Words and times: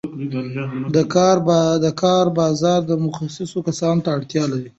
د 1.83 1.85
کار 2.01 2.25
بازار 2.39 2.81
متخصصو 3.05 3.59
کسانو 3.67 4.03
ته 4.05 4.09
اړتیا 4.17 4.43
لري. 4.51 4.69